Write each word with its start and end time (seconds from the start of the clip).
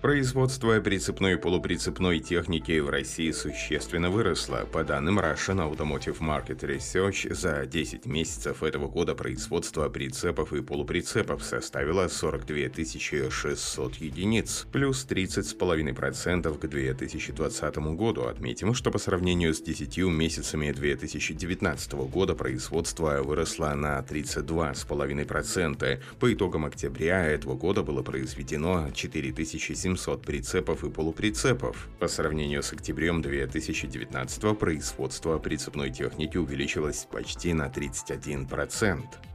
Производство 0.00 0.80
прицепной 0.80 1.34
и 1.34 1.36
полуприцепной 1.36 2.20
техники 2.20 2.78
в 2.78 2.88
России 2.88 3.32
существенно 3.32 4.08
выросло. 4.08 4.66
По 4.72 4.82
данным 4.82 5.20
Russian 5.20 5.58
Automotive 5.58 6.20
Market 6.20 6.60
Research, 6.60 7.34
за 7.34 7.66
10 7.66 8.06
месяцев 8.06 8.62
этого 8.62 8.88
года 8.88 9.14
производство 9.14 9.86
прицепов 9.90 10.54
и 10.54 10.62
полуприцепов 10.62 11.42
составило 11.42 12.08
42 12.08 13.30
600 13.30 13.96
единиц, 13.96 14.66
плюс 14.72 15.06
30,5% 15.06 16.58
к 16.58 16.66
2020 16.66 17.76
году. 17.94 18.22
Отметим, 18.22 18.72
что 18.72 18.90
по 18.90 18.98
сравнению 18.98 19.52
с 19.52 19.60
10 19.60 19.98
месяцами 19.98 20.72
2019 20.72 21.92
года 21.92 22.34
производство 22.34 23.22
выросло 23.22 23.74
на 23.74 24.00
32,5%. 24.00 26.00
По 26.18 26.32
итогам 26.32 26.64
октября 26.64 27.26
этого 27.26 27.54
года 27.54 27.82
было 27.82 28.02
произведено 28.02 28.88
4700 28.94 29.89
700 29.96 30.22
прицепов 30.22 30.84
и 30.84 30.90
полуприцепов. 30.90 31.88
По 31.98 32.08
сравнению 32.08 32.62
с 32.62 32.72
октябрем 32.72 33.22
2019 33.22 34.58
производство 34.58 35.38
прицепной 35.38 35.90
техники 35.90 36.36
увеличилось 36.36 37.06
почти 37.10 37.52
на 37.52 37.66
31%. 37.68 39.29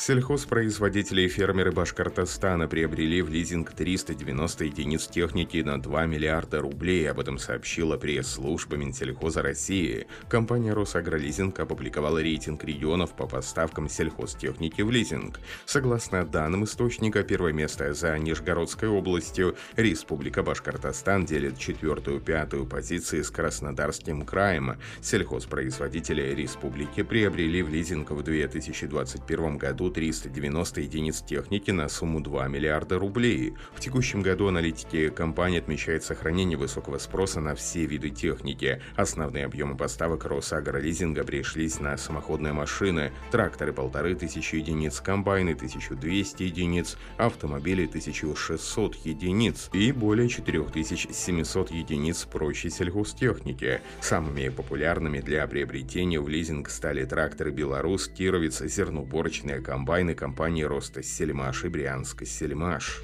Сельхозпроизводители 0.00 1.22
и 1.22 1.28
фермеры 1.28 1.72
Башкортостана 1.72 2.68
приобрели 2.68 3.20
в 3.20 3.28
лизинг 3.28 3.72
390 3.72 4.64
единиц 4.64 5.08
техники 5.08 5.56
на 5.56 5.82
2 5.82 6.06
миллиарда 6.06 6.60
рублей. 6.60 7.10
Об 7.10 7.18
этом 7.18 7.36
сообщила 7.36 7.96
пресс-служба 7.96 8.76
Минсельхоза 8.76 9.42
России. 9.42 10.06
Компания 10.28 10.72
«Росагролизинг» 10.72 11.58
опубликовала 11.58 12.22
рейтинг 12.22 12.62
регионов 12.62 13.16
по 13.16 13.26
поставкам 13.26 13.88
сельхозтехники 13.88 14.82
в 14.82 14.90
лизинг. 14.92 15.40
Согласно 15.66 16.24
данным 16.24 16.62
источника, 16.62 17.24
первое 17.24 17.52
место 17.52 17.92
за 17.92 18.16
Нижегородской 18.18 18.88
областью. 18.88 19.56
Республика 19.74 20.44
Башкортостан 20.44 21.26
делит 21.26 21.58
четвертую-пятую 21.58 22.66
позиции 22.66 23.20
с 23.20 23.30
Краснодарским 23.30 24.24
краем. 24.24 24.76
Сельхозпроизводители 25.02 26.34
республики 26.36 27.02
приобрели 27.02 27.62
в 27.62 27.68
лизинг 27.68 28.12
в 28.12 28.22
2021 28.22 29.58
году 29.58 29.87
390 29.90 30.80
единиц 30.80 31.22
техники 31.22 31.70
на 31.70 31.88
сумму 31.88 32.20
2 32.20 32.48
миллиарда 32.48 32.98
рублей. 32.98 33.54
В 33.74 33.80
текущем 33.80 34.22
году 34.22 34.48
аналитики 34.48 35.08
компании 35.08 35.58
отмечают 35.58 36.04
сохранение 36.04 36.58
высокого 36.58 36.98
спроса 36.98 37.40
на 37.40 37.54
все 37.54 37.86
виды 37.86 38.10
техники. 38.10 38.80
Основные 38.96 39.44
объемы 39.44 39.76
поставок 39.76 40.24
Росагролизинга 40.24 41.24
пришлись 41.24 41.80
на 41.80 41.96
самоходные 41.96 42.52
машины, 42.52 43.12
тракторы 43.30 43.72
полторы 43.72 44.14
тысячи 44.14 44.56
единиц, 44.56 45.00
комбайны 45.00 45.50
1200 45.50 46.42
единиц, 46.42 46.96
автомобили 47.16 47.86
1600 47.86 48.94
единиц 49.06 49.70
и 49.72 49.92
более 49.92 50.28
4700 50.28 51.70
единиц 51.70 52.24
прочей 52.24 52.70
сельхозтехники. 52.70 53.80
Самыми 54.00 54.48
популярными 54.48 55.20
для 55.20 55.46
приобретения 55.46 56.20
в 56.20 56.28
лизинг 56.28 56.68
стали 56.70 57.04
тракторы 57.04 57.50
«Беларусь», 57.50 58.08
«Кировец», 58.08 58.62
зерноуборочные 58.62 59.60
компании 59.60 59.77
комбайны 59.78 60.14
компании 60.14 60.64
«Роста 60.64 61.04
Сельмаш» 61.04 61.64
и 61.64 61.68
«Брянск 61.68 62.26
Сельмаш». 62.26 63.00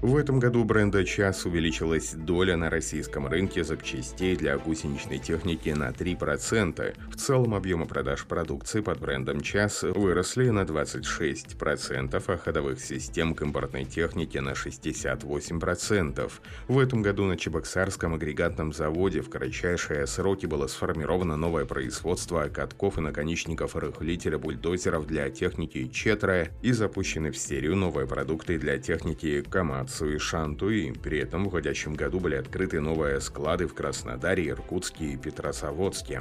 В 0.00 0.16
этом 0.16 0.38
году 0.38 0.62
бренда 0.62 1.04
«Час» 1.04 1.44
увеличилась 1.44 2.12
доля 2.12 2.56
на 2.56 2.70
российском 2.70 3.26
рынке 3.26 3.64
запчастей 3.64 4.36
для 4.36 4.56
гусеничной 4.56 5.18
техники 5.18 5.70
на 5.70 5.90
3%. 5.90 6.94
В 7.10 7.16
целом 7.16 7.52
объемы 7.56 7.84
продаж 7.84 8.24
продукции 8.24 8.80
под 8.80 9.00
брендом 9.00 9.40
«Час» 9.40 9.82
выросли 9.82 10.50
на 10.50 10.60
26%, 10.60 12.22
а 12.24 12.36
ходовых 12.36 12.78
систем 12.80 13.34
к 13.34 13.42
импортной 13.42 13.86
технике 13.86 14.40
на 14.40 14.50
68%. 14.50 16.32
В 16.68 16.78
этом 16.78 17.02
году 17.02 17.24
на 17.24 17.36
Чебоксарском 17.36 18.14
агрегатном 18.14 18.72
заводе 18.72 19.20
в 19.20 19.28
кратчайшие 19.28 20.06
сроки 20.06 20.46
было 20.46 20.68
сформировано 20.68 21.36
новое 21.36 21.64
производство 21.64 22.48
катков 22.48 22.98
и 22.98 23.00
наконечников 23.00 23.74
рыхлителя 23.74 24.38
бульдозеров 24.38 25.08
для 25.08 25.28
техники 25.30 25.88
«Четра» 25.88 26.50
и 26.62 26.70
запущены 26.70 27.32
в 27.32 27.36
серию 27.36 27.74
новые 27.74 28.06
продукты 28.06 28.60
для 28.60 28.78
техники 28.78 29.42
«Камад» 29.42 29.87
Мацу 29.88 30.10
и 30.10 30.18
Шантуи. 30.18 30.92
При 30.92 31.18
этом 31.18 31.44
в 31.44 31.46
уходящем 31.48 31.94
году 31.94 32.20
были 32.20 32.34
открыты 32.34 32.78
новые 32.78 33.22
склады 33.22 33.66
в 33.66 33.74
Краснодаре, 33.74 34.48
Иркутске 34.48 35.12
и 35.12 35.16
Петросаводске. 35.16 36.20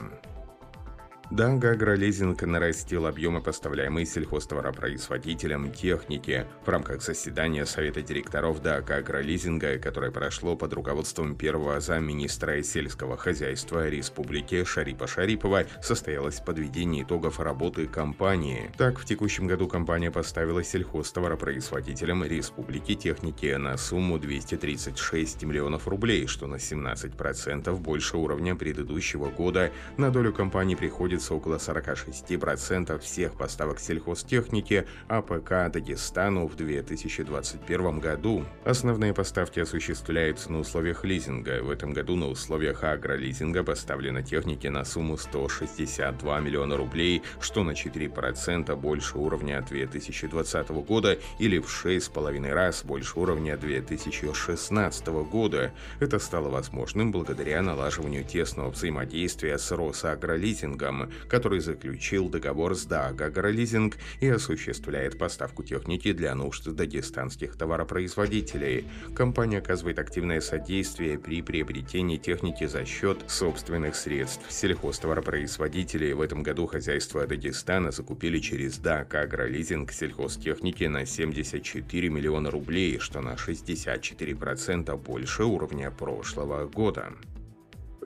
Дагагролизинг 1.30 2.42
нарастил 2.44 3.06
объемы 3.06 3.42
поставляемой 3.42 4.06
сельхозтоваропроизводителям 4.06 5.74
техники. 5.74 6.48
В 6.66 6.70
рамках 6.70 7.02
заседания 7.02 7.66
Совета 7.66 8.02
директоров 8.02 8.62
Дагагролизинга, 8.62 9.78
которое 9.78 10.10
прошло 10.10 10.56
под 10.56 10.72
руководством 10.72 11.36
первого 11.36 11.82
замминистра 11.82 12.64
сельского 12.64 13.18
хозяйства 13.18 13.90
Республики 13.90 14.64
Шарипа 14.64 15.06
Шарипова, 15.06 15.66
состоялось 15.82 16.40
подведение 16.40 17.04
итогов 17.04 17.42
работы 17.42 17.88
компании. 17.88 18.72
Так, 18.78 18.98
в 18.98 19.04
текущем 19.04 19.48
году 19.48 19.68
компания 19.68 20.12
поставила 20.12 20.64
сельхозтоваропроизводителям 20.64 22.24
Республики 22.24 22.96
техники 22.96 23.54
на 23.58 23.76
сумму 23.76 24.18
236 24.18 25.44
миллионов 25.44 25.90
рублей, 25.90 26.26
что 26.28 26.48
на 26.48 26.56
17% 26.56 27.76
больше 27.80 28.16
уровня 28.16 28.56
предыдущего 28.56 29.30
года. 29.30 29.74
На 29.98 30.10
долю 30.10 30.32
компании 30.32 30.76
приходит 30.76 31.17
приходится 31.18 31.34
около 31.34 31.56
46% 31.56 33.00
всех 33.00 33.34
поставок 33.36 33.80
сельхозтехники 33.80 34.86
АПК 35.08 35.72
Дагестану 35.72 36.48
в 36.48 36.56
2021 36.56 38.00
году. 38.00 38.46
Основные 38.66 39.14
поставки 39.14 39.60
осуществляются 39.60 40.52
на 40.52 40.60
условиях 40.60 41.04
лизинга. 41.04 41.64
В 41.64 41.72
этом 41.72 41.94
году 41.94 42.16
на 42.16 42.28
условиях 42.28 42.84
агролизинга 42.84 43.64
поставлена 43.64 44.22
техники 44.22 44.68
на 44.68 44.86
сумму 44.86 45.18
162 45.18 46.40
миллиона 46.40 46.78
рублей, 46.78 47.24
что 47.40 47.64
на 47.64 47.72
4% 47.72 48.76
больше 48.76 49.18
уровня 49.18 49.62
2020 49.62 50.70
года 50.70 51.18
или 51.40 51.58
в 51.58 51.66
6,5 51.66 52.54
раз 52.54 52.84
больше 52.84 53.20
уровня 53.20 53.58
2016 53.58 55.08
года. 55.08 55.72
Это 56.00 56.20
стало 56.20 56.50
возможным 56.50 57.12
благодаря 57.12 57.62
налаживанию 57.64 58.24
тесного 58.24 58.70
взаимодействия 58.70 59.58
с 59.58 59.72
Росагролизингом 59.72 61.07
который 61.28 61.60
заключил 61.60 62.30
договор 62.30 62.76
с 62.76 62.86
ДАГ 62.86 63.22
«Агролизинг» 63.22 63.98
и 64.20 64.28
осуществляет 64.28 65.18
поставку 65.18 65.64
техники 65.64 66.12
для 66.14 66.36
нужд 66.36 66.68
дагестанских 66.68 67.56
товаропроизводителей. 67.56 68.86
Компания 69.16 69.60
оказывает 69.60 70.00
активное 70.00 70.42
содействие 70.42 71.20
при 71.20 71.42
приобретении 71.42 72.18
техники 72.18 72.66
за 72.66 72.86
счет 72.86 73.24
собственных 73.28 73.96
средств. 73.96 74.46
Сельхозтоваропроизводителей 74.50 76.14
в 76.14 76.22
этом 76.22 76.44
году 76.44 76.68
хозяйства 76.68 77.26
Дагестана 77.28 77.92
закупили 77.92 78.40
через 78.40 78.78
ДАГ 78.78 79.16
«Агролизинг» 79.16 79.92
сельхозтехники 79.92 80.86
на 80.86 81.06
74 81.06 82.10
миллиона 82.10 82.52
рублей, 82.52 83.00
что 83.00 83.22
на 83.22 83.34
64% 83.34 84.98
больше 84.98 85.44
уровня 85.44 85.92
прошлого 85.92 86.68
года. 86.68 87.14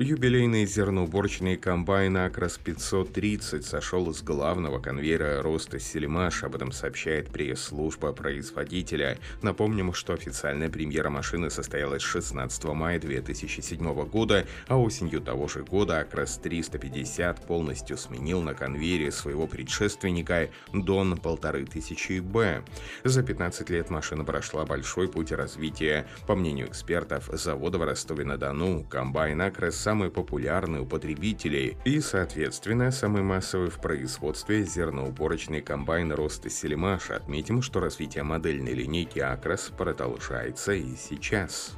Юбилейный 0.01 0.65
зерноуборочный 0.65 1.57
комбайн 1.57 2.17
Акрос 2.17 2.57
530 2.57 3.63
сошел 3.63 4.11
с 4.11 4.23
главного 4.23 4.79
конвейера 4.79 5.43
роста 5.43 5.79
Селимаш, 5.79 6.43
об 6.43 6.55
этом 6.55 6.71
сообщает 6.71 7.29
пресс-служба 7.29 8.11
производителя. 8.11 9.19
Напомним, 9.43 9.93
что 9.93 10.13
официальная 10.13 10.71
премьера 10.71 11.11
машины 11.11 11.51
состоялась 11.51 12.01
16 12.01 12.63
мая 12.73 12.99
2007 12.99 13.93
года, 14.05 14.47
а 14.67 14.79
осенью 14.79 15.21
того 15.21 15.47
же 15.47 15.63
года 15.63 15.99
Акрос 15.99 16.37
350 16.37 17.45
полностью 17.45 17.95
сменил 17.95 18.41
на 18.41 18.55
конвейере 18.55 19.11
своего 19.11 19.45
предшественника 19.45 20.49
Дон 20.73 21.13
1500Б. 21.13 22.63
За 23.03 23.21
15 23.21 23.69
лет 23.69 23.91
машина 23.91 24.25
прошла 24.25 24.65
большой 24.65 25.07
путь 25.09 25.31
развития. 25.31 26.07
По 26.25 26.33
мнению 26.35 26.69
экспертов 26.69 27.29
завода 27.33 27.77
в 27.77 27.83
Ростове-на-Дону, 27.83 28.83
комбайн 28.89 29.39
Акрос 29.39 29.90
самый 29.91 30.09
популярный 30.09 30.79
у 30.79 30.85
потребителей 30.85 31.75
и, 31.83 31.99
соответственно, 31.99 32.91
самый 32.91 33.23
массовый 33.23 33.69
в 33.69 33.81
производстве 33.81 34.63
зерноуборочный 34.63 35.59
комбайн 35.59 36.13
Ростсельмаш. 36.13 37.09
Отметим, 37.09 37.61
что 37.61 37.81
развитие 37.81 38.23
модельной 38.23 38.71
линейки 38.71 39.19
Акрос 39.19 39.69
продолжается 39.77 40.71
и 40.71 40.95
сейчас. 40.95 41.75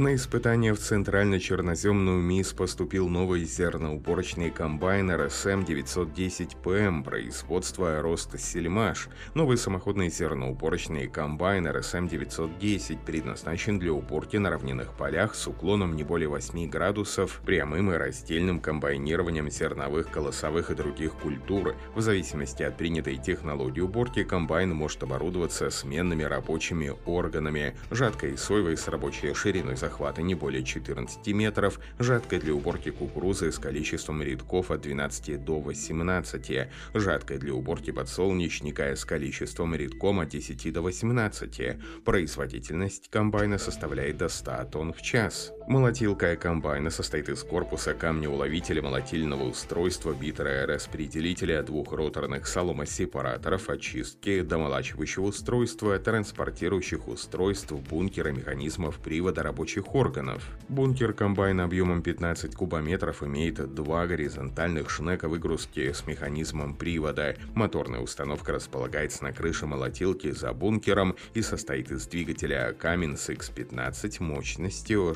На 0.00 0.14
испытание 0.14 0.72
в 0.72 0.78
Центрально-Черноземную 0.78 2.22
МИС 2.22 2.54
поступил 2.54 3.10
новый 3.10 3.44
зерноуборочный 3.44 4.50
комбайн 4.50 5.10
РСМ-910ПМ 5.10 7.04
производства 7.04 8.00
Ростсельмаш. 8.00 9.10
Новый 9.34 9.58
самоходный 9.58 10.08
зерноуборочный 10.08 11.06
комбайн 11.06 11.66
РСМ-910 11.66 13.04
предназначен 13.04 13.78
для 13.78 13.92
уборки 13.92 14.38
на 14.38 14.48
равнинных 14.48 14.94
полях 14.94 15.34
с 15.34 15.46
уклоном 15.46 15.94
не 15.94 16.02
более 16.02 16.30
8 16.30 16.70
градусов, 16.70 17.42
прямым 17.44 17.92
и 17.92 17.96
раздельным 17.96 18.58
комбайнированием 18.58 19.50
зерновых, 19.50 20.10
колосовых 20.10 20.70
и 20.70 20.74
других 20.74 21.12
культур. 21.12 21.74
В 21.94 22.00
зависимости 22.00 22.62
от 22.62 22.78
принятой 22.78 23.18
технологии 23.18 23.80
уборки 23.80 24.24
комбайн 24.24 24.74
может 24.74 25.02
оборудоваться 25.02 25.68
сменными 25.68 26.22
рабочими 26.22 26.94
органами, 27.04 27.76
жаткой 27.90 28.38
соевой 28.38 28.78
с 28.78 28.88
рабочей 28.88 29.34
шириной 29.34 29.76
захвата 29.90 30.22
не 30.22 30.34
более 30.34 30.62
14 30.62 31.26
метров, 31.34 31.80
жаткой 31.98 32.38
для 32.38 32.54
уборки 32.54 32.90
кукурузы 32.90 33.50
с 33.50 33.58
количеством 33.58 34.22
рядков 34.22 34.70
от 34.70 34.80
12 34.82 35.44
до 35.44 35.60
18, 35.60 36.68
жаткой 36.94 37.38
для 37.38 37.54
уборки 37.54 37.90
подсолнечника 37.90 38.94
с 38.94 39.04
количеством 39.04 39.74
рядком 39.74 40.20
от 40.20 40.28
10 40.28 40.72
до 40.72 40.82
18. 40.82 41.76
Производительность 42.04 43.10
комбайна 43.10 43.58
составляет 43.58 44.16
до 44.16 44.28
100 44.28 44.68
тонн 44.70 44.92
в 44.92 45.02
час. 45.02 45.52
Молотилка 45.70 46.34
комбайна 46.34 46.90
состоит 46.90 47.28
из 47.28 47.44
корпуса 47.44 47.94
камнеуловителя 47.94 48.82
молотильного 48.82 49.44
устройства, 49.44 50.12
битера 50.12 50.66
распределителя, 50.66 51.62
двух 51.62 51.92
роторных 51.92 52.48
соломосепараторов, 52.48 53.70
очистки, 53.70 54.40
домолачивающего 54.40 55.26
устройства, 55.26 55.96
транспортирующих 56.00 57.06
устройств, 57.06 57.70
бункера, 57.88 58.32
механизмов 58.32 58.98
привода 58.98 59.44
рабочих 59.44 59.94
органов. 59.94 60.42
Бункер 60.68 61.12
комбайна 61.12 61.62
объемом 61.62 62.02
15 62.02 62.52
кубометров 62.56 63.22
имеет 63.22 63.72
два 63.72 64.08
горизонтальных 64.08 64.90
шнека 64.90 65.28
выгрузки 65.28 65.92
с 65.92 66.04
механизмом 66.04 66.74
привода. 66.74 67.36
Моторная 67.54 68.00
установка 68.00 68.50
располагается 68.50 69.22
на 69.22 69.32
крыше 69.32 69.66
молотилки 69.66 70.32
за 70.32 70.52
бункером 70.52 71.14
и 71.34 71.42
состоит 71.42 71.92
из 71.92 72.08
двигателя 72.08 72.74
Cummins 72.76 73.28
X15 73.28 74.20
мощностью 74.20 75.14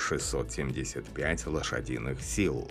675 0.51 1.47
лошадиных 1.47 2.23
сил. 2.23 2.71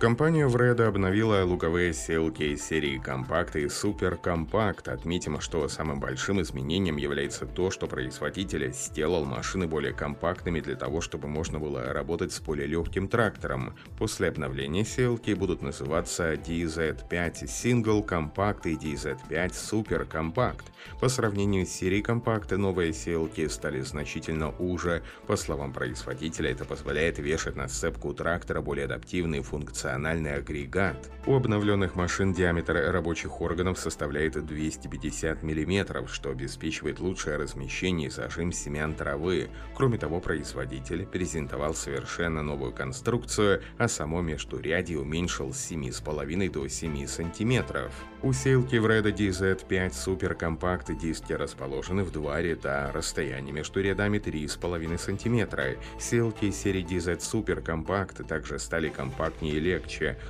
Компания 0.00 0.46
Вреда 0.46 0.88
обновила 0.88 1.44
луковые 1.44 1.92
селки 1.92 2.56
серии 2.56 2.96
Компакт 2.96 3.54
и 3.54 3.68
Супер 3.68 4.16
Компакт. 4.16 4.88
Отметим, 4.88 5.42
что 5.42 5.68
самым 5.68 6.00
большим 6.00 6.40
изменением 6.40 6.96
является 6.96 7.44
то, 7.44 7.70
что 7.70 7.86
производитель 7.86 8.72
сделал 8.72 9.26
машины 9.26 9.66
более 9.66 9.92
компактными 9.92 10.60
для 10.60 10.74
того, 10.74 11.02
чтобы 11.02 11.28
можно 11.28 11.58
было 11.58 11.92
работать 11.92 12.32
с 12.32 12.40
более 12.40 12.66
легким 12.66 13.08
трактором. 13.08 13.74
После 13.98 14.28
обновления 14.28 14.86
селки 14.86 15.34
будут 15.34 15.60
называться 15.60 16.32
DZ5 16.32 17.42
Single 17.44 18.02
Compact 18.02 18.62
и 18.64 18.76
DZ5 18.76 19.50
Super 19.50 20.08
Compact. 20.10 20.64
По 20.98 21.10
сравнению 21.10 21.66
с 21.66 21.72
серией 21.72 22.02
Компакт, 22.02 22.50
новые 22.52 22.94
селки 22.94 23.46
стали 23.48 23.82
значительно 23.82 24.48
уже. 24.58 25.02
По 25.26 25.36
словам 25.36 25.74
производителя, 25.74 26.52
это 26.52 26.64
позволяет 26.64 27.18
вешать 27.18 27.56
на 27.56 27.68
сцепку 27.68 28.14
трактора 28.14 28.62
более 28.62 28.86
адаптивные 28.86 29.42
функции 29.42 29.89
функциональный 29.90 30.36
агрегат. 30.36 31.10
У 31.26 31.34
обновленных 31.34 31.96
машин 31.96 32.32
диаметр 32.32 32.72
рабочих 32.92 33.40
органов 33.40 33.78
составляет 33.78 34.44
250 34.44 35.42
мм, 35.42 36.08
что 36.08 36.30
обеспечивает 36.30 36.98
лучшее 36.98 37.36
размещение 37.36 38.08
и 38.08 38.10
зажим 38.10 38.52
семян 38.52 38.94
травы. 38.94 39.50
Кроме 39.74 39.98
того, 39.98 40.20
производитель 40.20 41.06
презентовал 41.06 41.74
совершенно 41.74 42.42
новую 42.42 42.72
конструкцию, 42.72 43.62
а 43.76 43.88
само 43.88 44.22
междурядье 44.22 44.98
уменьшил 44.98 45.52
с 45.52 45.70
7,5 45.70 46.50
до 46.50 46.68
7 46.68 47.06
см. 47.06 47.90
Усилки 48.22 48.76
в 48.76 48.86
Red 48.86 49.14
DZ5 49.14 49.90
Super 49.90 50.38
Compact 50.38 50.94
диски 50.98 51.32
расположены 51.32 52.04
в 52.04 52.12
два 52.12 52.40
ряда, 52.40 52.90
расстояние 52.94 53.52
между 53.52 53.80
рядами 53.80 54.18
3,5 54.18 54.98
см. 54.98 55.76
Селки 55.98 56.50
серии 56.50 56.84
DZ 56.84 57.18
Compact 57.62 58.24
также 58.26 58.58
стали 58.58 58.88
компактнее 58.88 59.54
и 59.54 59.60
легче. 59.60 59.79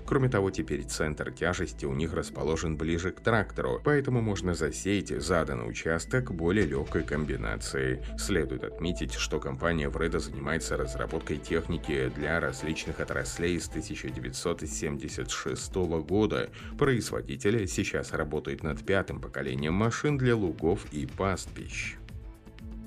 Кроме 0.07 0.29
того, 0.29 0.51
теперь 0.51 0.85
центр 0.85 1.31
тяжести 1.31 1.85
у 1.85 1.95
них 1.95 2.13
расположен 2.13 2.77
ближе 2.77 3.13
к 3.13 3.21
трактору, 3.21 3.81
поэтому 3.85 4.21
можно 4.21 4.55
засеять 4.55 5.09
заданный 5.09 5.69
участок 5.69 6.33
более 6.33 6.67
легкой 6.67 7.03
комбинацией. 7.03 8.01
Следует 8.19 8.65
отметить, 8.65 9.15
что 9.15 9.41
компания 9.41 9.89
Вреда 9.89 10.19
занимается 10.19 10.77
разработкой 10.77 11.39
техники 11.39 12.11
для 12.15 12.41
различных 12.41 13.01
отраслей 13.01 13.61
с 13.61 13.69
1976 13.69 15.75
года. 15.75 16.51
Производитель 16.79 17.67
сейчас 17.69 18.13
работает 18.13 18.63
над 18.63 18.85
пятым 18.85 19.21
поколением 19.21 19.75
машин 19.75 20.19
для 20.19 20.37
лугов 20.37 20.87
и 20.93 21.07
пастбищ. 21.07 21.97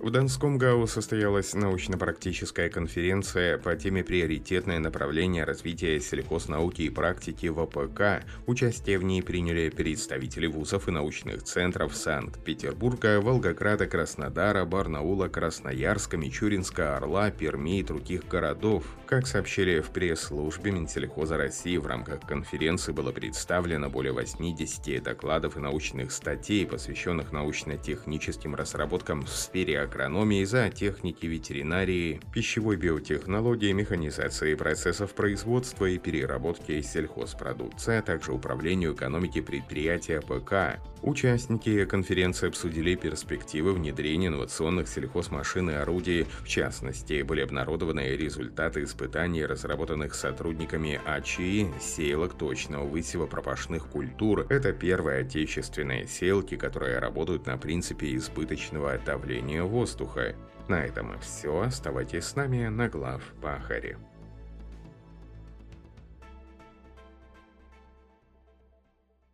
В 0.04 0.12
Донском 0.12 0.58
ГАУ 0.58 0.86
состоялась 0.86 1.54
научно-практическая 1.54 2.68
конференция 2.68 3.58
по 3.58 3.74
теме 3.78 4.04
«Приоритетное 4.04 4.78
направление 4.78 5.46
развития 5.46 5.98
сельхознауки 6.02 6.82
и 6.82 6.90
практики 6.90 7.46
в 7.48 7.62
АПК». 7.62 8.26
Участие 8.46 9.00
в 9.00 9.06
ней 9.06 9.24
приняли 9.24 9.70
представители 9.70 10.48
вузов 10.48 10.90
и 10.90 10.92
научных 10.92 11.44
центров 11.44 11.96
Санкт-Петербурга, 11.96 13.22
Волгограда, 13.22 13.88
Краснодара, 13.88 14.66
Барнаула, 14.66 15.30
Красноярска, 15.30 16.18
Мичуринска, 16.18 16.98
Орла, 16.98 17.32
Перми 17.32 17.80
и 17.80 17.84
других 17.84 18.28
городов. 18.28 18.84
Как 19.06 19.26
сообщили 19.26 19.80
в 19.80 19.92
пресс-службе 19.92 20.72
Минсельхоза 20.72 21.38
России, 21.38 21.78
в 21.78 21.88
рамках 21.88 22.28
конференции 22.28 22.92
было 22.92 23.14
представлено 23.14 23.90
более 23.90 24.12
80 24.12 25.02
докладов 25.02 25.56
и 25.56 25.62
научных 25.62 26.12
статей, 26.12 26.66
посвященных 26.68 27.32
научно-техническим 27.32 28.54
разработкам 28.54 29.22
в 29.22 29.30
сфере 29.30 29.80
агрономии, 29.94 30.44
зоотехники, 30.44 31.28
ветеринарии, 31.28 32.20
пищевой 32.34 32.78
биотехнологии, 32.78 33.72
механизации 33.74 34.56
процессов 34.56 35.14
производства 35.14 35.86
и 35.86 36.00
переработки 36.00 36.82
сельхозпродукции, 36.82 37.98
а 37.98 38.02
также 38.02 38.34
управлению 38.34 38.96
экономики 38.96 39.40
предприятия 39.40 40.20
ПК. 40.20 40.82
Участники 41.04 41.86
конференции 41.86 42.48
обсудили 42.48 42.96
перспективы 42.96 43.74
внедрения 43.74 44.28
инновационных 44.28 44.88
сельхозмашин 44.88 45.70
и 45.70 45.74
орудий, 45.74 46.26
в 46.40 46.48
частности, 46.48 47.22
были 47.22 47.42
обнародованы 47.42 48.16
результаты 48.16 48.84
испытаний, 48.84 49.46
разработанных 49.46 50.16
сотрудниками 50.16 51.00
АЧИ, 51.06 51.68
сеялок 51.82 52.36
точного 52.36 52.86
высева 52.86 53.28
пропашных 53.28 53.88
культур. 53.88 54.48
Это 54.50 54.72
первые 54.72 55.20
отечественные 55.20 56.08
сеялки, 56.08 56.56
которые 56.56 57.00
работают 57.00 57.46
на 57.46 57.58
принципе 57.58 58.16
избыточного 58.16 58.98
давления 59.06 59.62
воздуха 59.64 59.83
воздуха. 59.84 60.34
На 60.70 60.86
этом 60.86 61.20
все. 61.20 61.60
Оставайтесь 61.60 62.24
с 62.24 62.36
нами 62.38 62.70
на 62.70 62.88
глав 62.88 63.22
Пахаре. 63.42 63.98